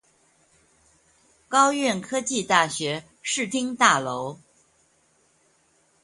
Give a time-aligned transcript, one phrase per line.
[1.47, 4.39] 高苑科技大學視聽大樓